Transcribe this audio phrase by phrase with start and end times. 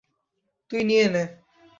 [0.71, 1.23] তুই নিয়ে নে।